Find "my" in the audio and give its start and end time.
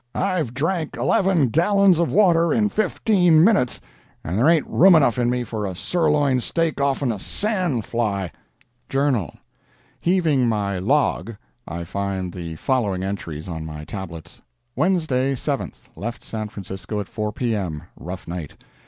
10.49-10.79, 13.63-13.85